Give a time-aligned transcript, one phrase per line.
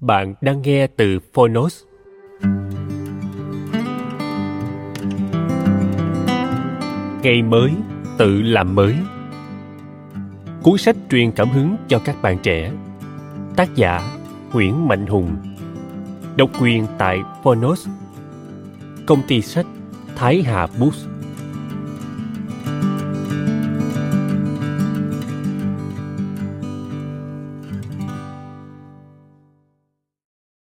[0.00, 1.82] Bạn đang nghe từ Phonos.
[7.22, 7.70] Ngày mới,
[8.18, 8.94] tự làm mới.
[10.62, 12.72] Cuốn sách truyền cảm hứng cho các bạn trẻ.
[13.56, 14.00] Tác giả
[14.52, 15.36] Nguyễn Mạnh Hùng.
[16.36, 17.88] Độc quyền tại Phonos.
[19.06, 19.66] Công ty sách
[20.16, 21.06] Thái Hà Books.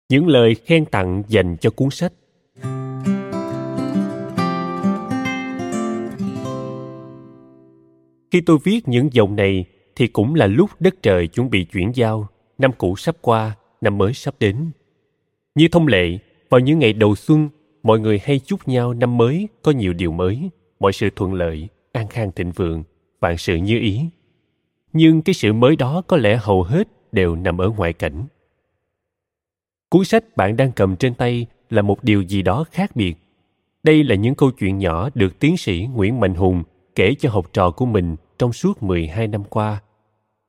[0.08, 2.12] Những lời khen tặng dành cho cuốn sách.
[8.30, 9.64] Khi tôi viết những dòng này
[9.96, 12.28] thì cũng là lúc đất trời chuẩn bị chuyển giao.
[12.58, 14.70] Năm cũ sắp qua, năm mới sắp đến.
[15.54, 16.18] Như thông lệ,
[16.50, 17.48] vào những ngày đầu xuân,
[17.82, 20.50] mọi người hay chúc nhau năm mới có nhiều điều mới.
[20.80, 22.84] Mọi sự thuận lợi, an khang thịnh vượng,
[23.20, 24.00] vạn sự như ý.
[24.92, 28.26] Nhưng cái sự mới đó có lẽ hầu hết đều nằm ở ngoại cảnh
[29.96, 33.14] cuốn sách bạn đang cầm trên tay là một điều gì đó khác biệt
[33.82, 36.62] đây là những câu chuyện nhỏ được tiến sĩ Nguyễn Mạnh Hùng
[36.94, 39.82] kể cho học trò của mình trong suốt 12 năm qua.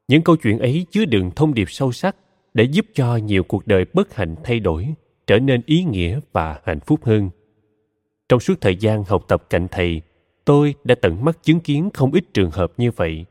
[0.08, 2.16] Những câu chuyện ấy chứa đựng thông điệp sâu sắc
[2.53, 4.94] để giúp cho nhiều cuộc đời bất hạnh thay đổi,
[5.28, 7.29] trở nên ý nghĩa và hạnh phúc hơn.
[8.29, 10.02] Trong suốt thời gian học tập cạnh thầy,
[10.46, 13.25] tôi đã tận mắt chứng kiến không ít trường hợp như vậy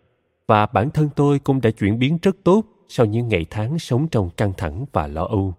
[0.46, 4.08] và bản thân tôi cũng đã chuyển biến rất tốt sau những ngày tháng sống
[4.08, 5.54] trong căng thẳng và lo âu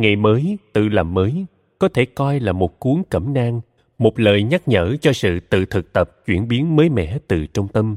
[0.00, 1.46] ngày mới tự làm mới
[1.78, 3.60] có thể coi là một cuốn cẩm nang
[4.00, 7.68] một lời nhắc nhở cho sự tự thực tập chuyển biến mới mẻ từ trong
[7.68, 7.96] tâm.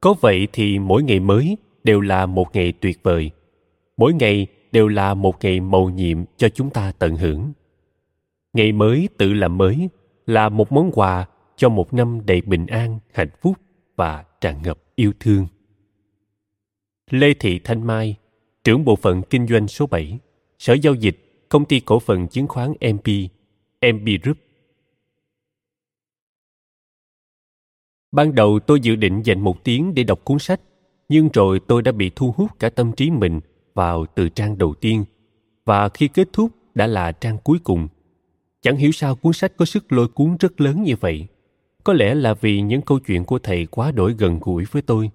[0.00, 3.30] Có vậy thì mỗi ngày mới đều là một ngày tuyệt vời.
[3.96, 7.52] Mỗi ngày đều là một ngày mầu nhiệm cho chúng ta tận hưởng.
[8.52, 9.88] Ngày mới tự làm mới
[10.26, 11.26] là một món quà
[11.56, 13.56] cho một năm đầy bình an hạnh phúc
[13.96, 15.46] và tràn ngập yêu thương.
[17.10, 18.16] Lê thị thanh mai
[18.64, 20.18] trưởng bộ phận kinh doanh số 7,
[20.58, 21.21] Sở Giao dịch
[21.52, 23.08] công ty cổ phần chứng khoán MP,
[23.92, 24.36] MP Group.
[28.12, 30.60] Ban đầu tôi dự định dành một tiếng để đọc cuốn sách,
[31.08, 33.40] nhưng rồi tôi đã bị thu hút cả tâm trí mình
[33.74, 35.04] vào từ trang đầu tiên,
[35.64, 37.88] và khi kết thúc đã là trang cuối cùng.
[38.62, 41.26] Chẳng hiểu sao cuốn sách có sức lôi cuốn rất lớn như vậy.
[41.84, 45.10] Có lẽ là vì những câu chuyện của thầy quá đổi gần gũi với tôi.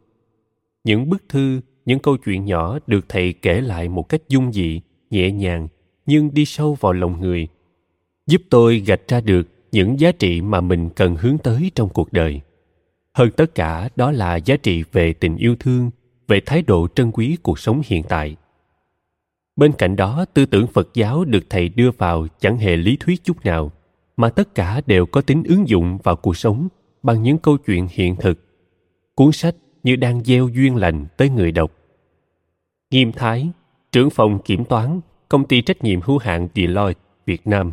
[0.83, 4.81] Những bức thư, những câu chuyện nhỏ được thầy kể lại một cách dung dị,
[5.09, 5.67] nhẹ nhàng
[6.07, 7.47] nhưng đi sâu vào lòng người.
[8.27, 12.13] Giúp tôi gạch ra được những giá trị mà mình cần hướng tới trong cuộc
[12.13, 12.41] đời.
[13.13, 15.91] Hơn tất cả, đó là giá trị về tình yêu thương,
[16.27, 18.35] về thái độ trân quý cuộc sống hiện tại.
[19.55, 23.23] Bên cạnh đó, tư tưởng phật giáo được thầy đưa vào chẳng hề lý thuyết
[23.23, 23.71] chút nào,
[24.17, 26.67] mà tất cả đều có tính ứng dụng vào cuộc sống
[27.03, 28.39] bằng những câu chuyện hiện thực,
[29.15, 31.71] cuốn sách như đang gieo duyên lành tới người đọc.
[32.91, 33.49] Nghiêm thái,
[33.91, 37.71] trưởng phòng kiểm toán công ty trách nhiệm hữu hạn Deloitte, Việt Nam.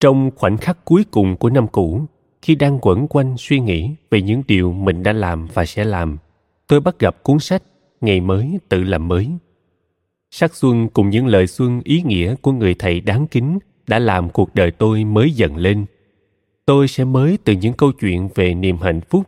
[0.00, 2.04] Trong khoảnh khắc cuối cùng của năm cũ,
[2.42, 6.18] khi đang quẩn quanh suy nghĩ về những điều mình đã làm và sẽ làm,
[6.66, 7.62] tôi bắt gặp cuốn sách
[8.04, 9.28] Ngày mới tự làm mới.
[10.30, 14.30] Sắc xuân cùng những lời xuân ý nghĩa của người thầy đáng kính đã làm
[14.30, 15.84] cuộc đời tôi mới dần lên.
[16.66, 19.22] Tôi sẽ mới từ những câu chuyện về niềm hạnh phúc.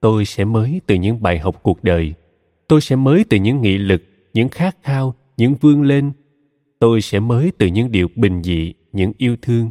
[0.00, 2.14] Tôi sẽ mới từ những bài học cuộc đời.
[2.68, 4.02] Tôi sẽ mới từ những nghị lực
[4.38, 6.12] những khát khao, những vươn lên,
[6.78, 9.70] tôi sẽ mới từ những điều bình dị, những yêu thương.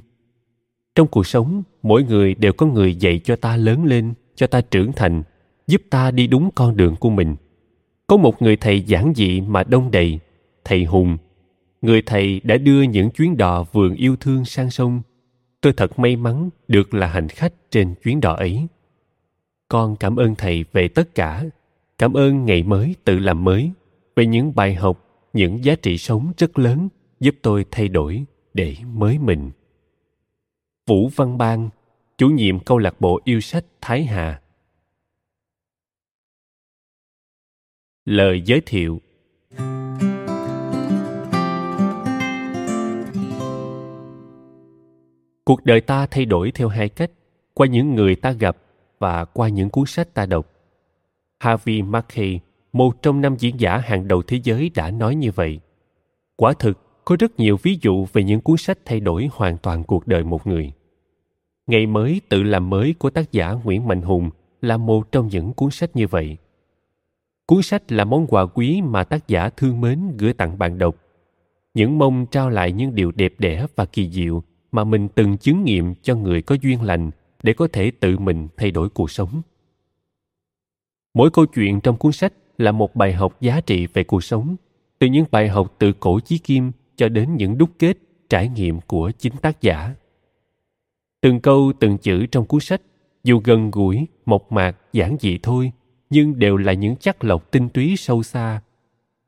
[0.96, 4.62] Trong cuộc sống, mỗi người đều có người dạy cho ta lớn lên, cho ta
[4.62, 5.24] trưởng thành,
[5.68, 7.36] giúp ta đi đúng con đường của mình.
[8.08, 10.20] Có một người thầy giản dị mà đông đầy,
[10.64, 11.18] thầy hùng.
[11.82, 15.02] Người thầy đã đưa những chuyến đò vườn yêu thương sang sông.
[15.62, 18.68] Tôi thật may mắn được là hành khách trên chuyến đò ấy.
[19.68, 21.44] Con cảm ơn thầy về tất cả.
[21.98, 23.72] Cảm ơn ngày mới tự làm mới
[24.18, 28.76] về những bài học, những giá trị sống rất lớn giúp tôi thay đổi để
[28.86, 29.52] mới mình.
[30.88, 31.70] Vũ văn bang,
[32.18, 34.42] chủ nhiệm câu lạc bộ yêu sách thái hà.
[38.06, 39.02] Lời giới thiệu.
[45.46, 47.12] Cuộc đời ta thay đổi theo hai cách,
[47.54, 48.58] qua những người ta gặp
[49.00, 50.52] và qua những cuốn sách ta đọc.
[51.40, 52.40] Harvey mackey
[52.78, 55.60] một trong năm diễn giả hàng đầu thế giới đã nói như vậy.
[56.36, 59.84] Quả thực, có rất nhiều ví dụ về những cuốn sách thay đổi hoàn toàn
[59.84, 60.72] cuộc đời một người.
[61.68, 64.30] Ngày mới tự làm mới của tác giả nguyễn mạnh hùng
[64.62, 66.38] là một trong những cuốn sách như vậy.
[67.46, 70.96] Cuốn sách là món quà quý mà tác giả thương mến gửi tặng bạn đọc.
[71.74, 75.64] Những mong trao lại những điều đẹp đẽ và kỳ diệu mà mình từng chứng
[75.64, 77.12] nghiệm cho người có duyên lành
[77.44, 79.42] để có thể tự mình thay đổi cuộc sống.
[81.14, 84.56] Mỗi câu chuyện trong cuốn sách là một bài học giá trị về cuộc sống,
[85.00, 87.98] từ những bài học từ cổ chí kim cho đến những đúc kết,
[88.30, 89.96] trải nghiệm của chính tác giả.
[91.22, 92.82] Từng câu, từng chữ trong cuốn sách,
[93.24, 95.72] dù gần gũi, mộc mạc, giản dị thôi,
[96.10, 98.62] nhưng đều là những chắc lọc tinh túy sâu xa.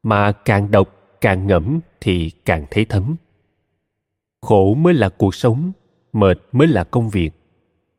[0.04, 3.16] Mà càng đọc, càng ngẫm thì càng thấy thấm.
[4.42, 5.72] Khổ mới là cuộc sống,
[6.14, 7.30] mệt mới là công việc.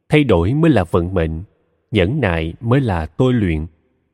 [0.09, 1.43] Thay đổi mới là vận mệnh,
[1.91, 3.67] nhẫn nại mới là tôi luyện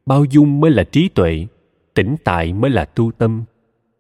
[0.07, 1.47] bao dung mới là trí tuệ,
[1.95, 3.45] tĩnh tại mới là tu tâm,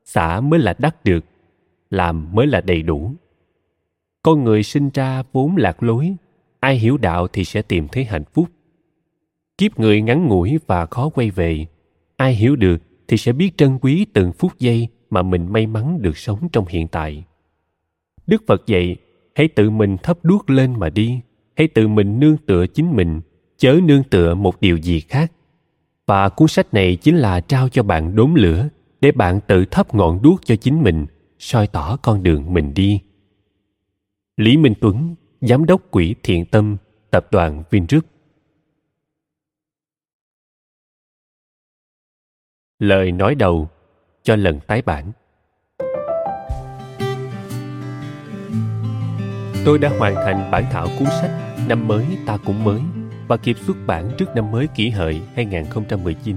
[0.04, 1.24] xả mới là đắc được,
[1.90, 3.12] làm mới là đầy đủ.
[4.22, 6.16] Con người sinh ra vốn lạc lối,
[6.60, 8.48] ai hiểu đạo thì sẽ tìm thấy hạnh phúc.
[9.58, 11.66] Kiếp người ngắn ngủi và khó quay về,
[12.16, 12.76] ai hiểu được
[13.08, 16.66] thì sẽ biết trân quý từng phút giây mà mình may mắn được sống trong
[16.68, 17.24] hiện tại.
[18.26, 18.96] Đức phật dạy,
[19.34, 21.20] hãy tự mình thấp đuốc lên mà đi,
[21.56, 23.20] hãy tự mình nương tựa chính mình,
[23.56, 25.32] chớ nương tựa một điều gì khác
[26.06, 28.68] và cuốn sách này chính là trao cho bạn đốm lửa
[29.00, 31.06] để bạn tự thắp ngọn đuốc cho chính mình,
[31.38, 33.00] soi tỏ con đường mình đi.
[34.36, 36.76] Lý minh tuấn, giám đốc quỹ thiện tâm,
[37.10, 38.04] tập đoàn vingroup.
[42.78, 43.68] Lời nói đầu
[44.22, 45.12] cho lần tái bản.
[49.64, 52.80] Tôi đã hoàn thành bản thảo cuốn sách Năm mới ta cũng mới
[53.28, 56.36] và kịp xuất bản trước năm mới kỷ hợi 2019.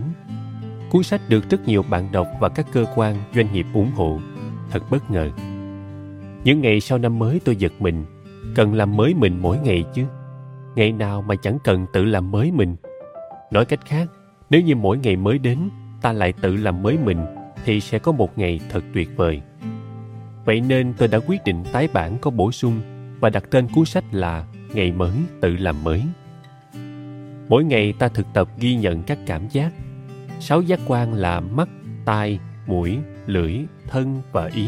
[0.90, 4.20] Cuốn sách được rất nhiều bạn đọc và các cơ quan, doanh nghiệp ủng hộ.
[4.72, 5.32] Thật bất ngờ.
[6.44, 8.06] Những ngày sau năm mới tôi giật mình,
[8.56, 10.06] cần làm mới mình mỗi ngày chứ.
[10.76, 12.76] Ngày nào mà chẳng cần tự làm mới mình.
[13.52, 14.08] Nói cách khác,
[14.50, 15.70] nếu như mỗi ngày mới đến,
[16.02, 17.26] ta lại tự làm mới mình,
[17.66, 19.42] thì sẽ có một ngày thật tuyệt vời.
[20.46, 22.82] Vậy nên tôi đã quyết định tái bản có bổ sung
[23.20, 25.12] và đặt tên cuốn sách là Ngày mới
[25.42, 26.04] tự làm mới.
[27.50, 29.72] Mỗi ngày ta thực tập ghi nhận các cảm giác.
[30.40, 31.70] Sáu giác quan là mắt,
[32.06, 33.54] tai, mũi, lưỡi,
[33.88, 34.68] thân và ý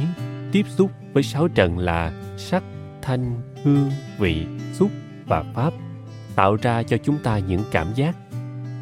[0.52, 2.64] tiếp xúc với sáu trần là sắc,
[3.02, 4.92] thanh, hương, vị, xúc
[5.26, 5.74] và pháp
[6.36, 8.16] tạo ra cho chúng ta những cảm giác.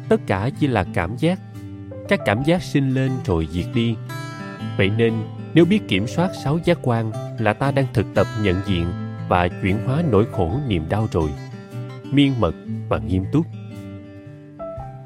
[0.08, 1.38] Tất cả chỉ là cảm giác.
[2.08, 3.96] Các cảm giác sinh lên rồi diệt đi.
[4.76, 5.14] Vậy nên,
[5.54, 8.86] nếu biết kiểm soát sáu giác quan là ta đang thực tập nhận diện
[9.28, 11.30] và chuyển hóa nỗi khổ niềm đau rồi
[12.12, 12.54] miên mật
[12.88, 13.46] và nghiêm túc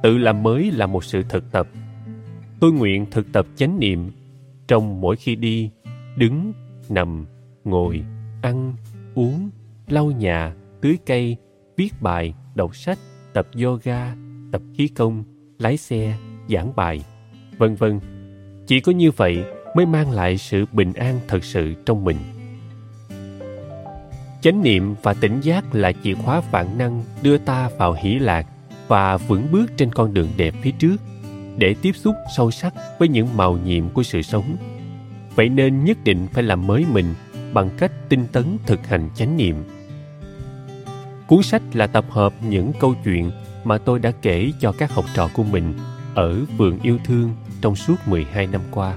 [0.04, 1.68] tự làm mới là một sự thực tập.
[2.61, 4.11] Tôi nguyện thực tập chánh niệm.
[4.66, 5.70] Trong mỗi khi đi,
[6.16, 6.52] đứng,
[6.88, 7.26] nằm,
[7.64, 8.04] ngồi,
[8.42, 8.75] ăn,
[9.14, 9.50] uống,
[9.88, 11.37] lau nhà, tưới cây,
[11.76, 12.99] viết bài, đọc sách,
[13.32, 14.14] tập yoga,
[14.52, 15.25] tập khí công,
[15.58, 16.18] lái xe,
[16.49, 17.04] giảng bài,
[17.58, 18.00] vân vân.
[18.66, 19.44] Chỉ có như vậy
[19.76, 22.18] mới mang lại sự bình an thật sự trong mình.
[24.40, 28.46] Chánh niệm và tỉnh giác là chìa khóa vạn năng đưa ta vào hỷ lạc
[28.88, 30.97] và vững bước trên con đường đẹp phía trước
[31.57, 34.57] để tiếp xúc sâu sắc với những màu nhiệm của sự sống
[35.35, 37.14] vậy nên nhất định phải làm mới mình
[37.53, 39.57] bằng cách tinh tấn thực hành chánh niệm
[41.26, 43.31] cuốn sách là tập hợp những câu chuyện
[43.64, 45.75] mà tôi đã kể cho các học trò của mình
[46.14, 48.97] ở vườn yêu thương trong suốt 12 năm qua.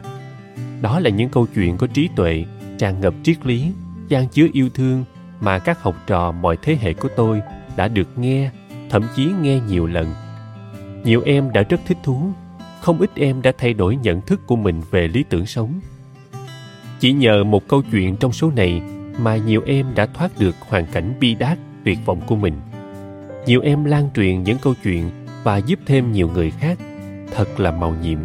[0.82, 2.46] Đó là những câu chuyện có trí tuệ,
[2.77, 3.72] tràn ngập triết lý,
[4.08, 5.03] gian chứa yêu thương
[5.41, 7.41] mà các học trò mọi thế hệ của tôi
[7.75, 8.51] đã được nghe
[8.89, 10.08] thậm chí nghe nhiều lần.
[11.03, 12.32] Nhiều em đã rất thích thú,
[12.82, 15.79] không ít em đã thay đổi nhận thức của mình về lý tưởng sống.
[17.00, 18.82] Chỉ nhờ một câu chuyện trong số này
[19.20, 22.53] mà nhiều em đã thoát được hoàn cảnh bi đát, tuyệt vọng của mình.
[23.46, 25.12] Nhiều em lan truyền những câu chuyện
[25.44, 26.77] và giúp thêm nhiều người khác,
[27.36, 28.20] thật là màu nhiệm.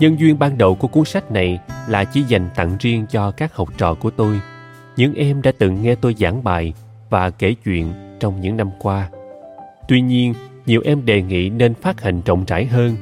[0.00, 3.54] Nhân duyên ban đầu của cuốn sách này là chỉ dành tặng riêng cho các
[3.54, 4.40] học trò của tôi.
[4.96, 6.74] Những em đã từng nghe tôi giảng bài
[7.10, 9.10] và kể chuyện trong những năm qua.
[9.88, 10.34] Tuy nhiên,
[10.66, 12.96] nhiều em đề nghị nên phát hành rộng rãi hơn.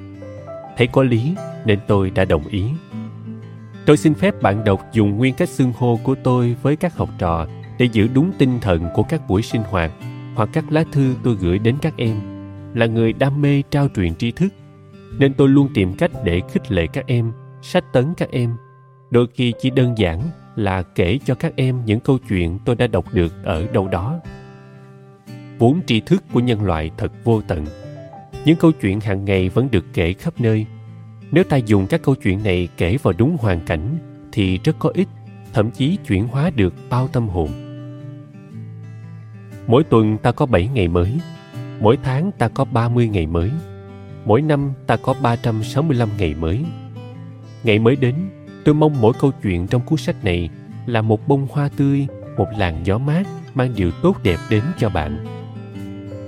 [0.77, 2.65] Thấy có lý nên tôi đã đồng ý.
[3.87, 7.09] Tôi xin phép bạn đọc dùng nguyên cách xưng hô của tôi với các học
[7.19, 7.47] trò
[7.79, 9.93] để giữ đúng tinh thần của các buổi sinh hoạt
[10.35, 12.21] hoặc các lá thư tôi gửi đến các em
[12.75, 14.49] là người đam mê trao truyền tri thức
[15.19, 18.57] nên tôi luôn tìm cách để khích lệ các em sách tấn các em
[19.11, 20.21] đôi khi chỉ đơn giản
[20.57, 24.21] là kể cho các em những câu chuyện tôi đã đọc được ở đâu đó
[25.65, 27.67] vốn tri thức của nhân loại thật vô tận.
[28.45, 30.67] Những câu chuyện hàng ngày vẫn được kể khắp nơi.
[31.31, 33.99] Nếu ta dùng các câu chuyện này kể vào đúng hoàn cảnh,
[34.33, 35.09] thì rất có ích,
[35.53, 37.49] thậm chí chuyển hóa được bao tâm hồn.
[39.67, 41.13] Mỗi tuần ta có 7 ngày mới,
[41.81, 43.51] mỗi tháng ta có 30 ngày mới,
[44.25, 46.65] mỗi năm ta có 365 ngày mới.
[47.63, 48.15] Ngày mới đến,
[48.65, 50.51] tôi mong mỗi câu chuyện trong cuốn sách này
[50.87, 52.07] là một bông hoa tươi,
[52.37, 53.23] một làn gió mát
[53.55, 55.34] mang điều tốt đẹp đến cho bạn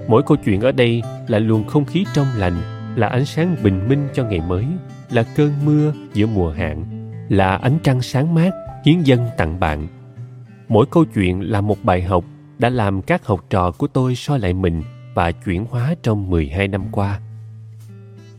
[0.08, 2.54] mỗi câu chuyện ở đây là luồng không khí trong lành
[2.96, 4.66] là ánh sáng bình minh cho ngày mới
[5.10, 6.84] là cơn mưa giữa mùa hạn
[7.28, 8.50] là ánh trăng sáng mát
[8.84, 9.86] hiến dân tặng bạn
[10.68, 12.24] mỗi câu chuyện là một bài học
[12.58, 14.82] đã làm các học trò của tôi soi lại mình
[15.14, 17.20] và chuyển hóa trong 12 năm qua.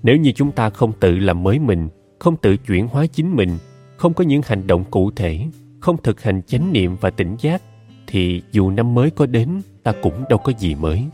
[0.03, 3.57] Nếu như chúng ta không tự làm mới mình, không tự chuyển hóa chính mình,
[3.97, 5.45] không có những hành động cụ thể,
[5.79, 7.61] không thực hành chánh niệm và tỉnh giác,
[8.07, 11.05] thì dù năm mới có đến, ta cũng đâu có gì mới.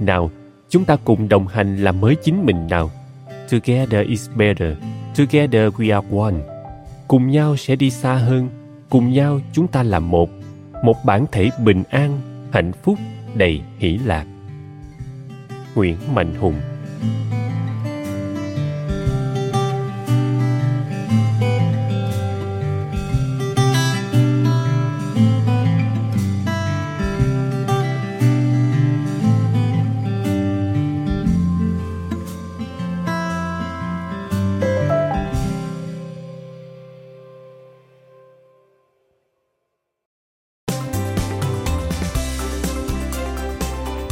[0.00, 0.30] Nào,
[0.68, 2.90] chúng ta cùng đồng hành làm mới chính mình nào.
[3.50, 4.72] Together is better.
[5.16, 6.34] Together we are one.
[7.08, 8.48] Cùng nhau sẽ đi xa hơn.
[8.90, 10.30] Cùng nhau chúng ta là một.
[10.84, 12.20] Một bản thể bình an,
[12.52, 12.98] hạnh phúc,
[13.34, 14.26] đầy hỷ lạc.
[15.74, 16.54] Nguyễn Mạnh Hùng